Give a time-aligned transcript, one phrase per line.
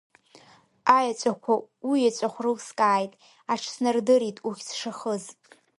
[0.97, 1.53] Аеҵәақәа
[1.87, 3.13] уеҵәахә рылскааит,
[3.51, 5.23] аҽснардырит ухьӡ шахыз.